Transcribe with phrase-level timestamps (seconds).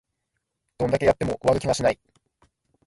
[0.79, 1.99] どんだけやっても終わる気がしない